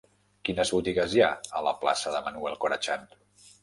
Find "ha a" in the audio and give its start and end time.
1.27-1.63